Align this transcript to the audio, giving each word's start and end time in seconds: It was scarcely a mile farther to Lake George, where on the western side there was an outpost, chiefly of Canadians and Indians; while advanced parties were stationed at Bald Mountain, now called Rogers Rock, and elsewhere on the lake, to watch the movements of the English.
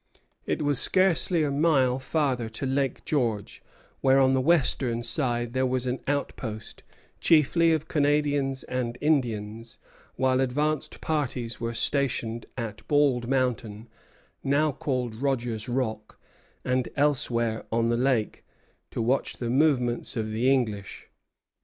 It 0.47 0.63
was 0.63 0.79
scarcely 0.79 1.43
a 1.43 1.51
mile 1.51 1.99
farther 1.99 2.49
to 2.49 2.65
Lake 2.65 3.05
George, 3.05 3.61
where 3.99 4.17
on 4.19 4.33
the 4.33 4.41
western 4.41 5.03
side 5.03 5.53
there 5.53 5.67
was 5.67 5.85
an 5.85 5.99
outpost, 6.07 6.81
chiefly 7.19 7.71
of 7.71 7.87
Canadians 7.87 8.63
and 8.63 8.97
Indians; 8.99 9.77
while 10.15 10.41
advanced 10.41 11.01
parties 11.01 11.61
were 11.61 11.75
stationed 11.75 12.47
at 12.57 12.81
Bald 12.87 13.27
Mountain, 13.27 13.89
now 14.43 14.71
called 14.71 15.13
Rogers 15.21 15.69
Rock, 15.69 16.19
and 16.65 16.89
elsewhere 16.95 17.65
on 17.71 17.89
the 17.89 17.95
lake, 17.97 18.43
to 18.89 19.03
watch 19.03 19.37
the 19.37 19.51
movements 19.51 20.17
of 20.17 20.31
the 20.31 20.51
English. 20.51 21.11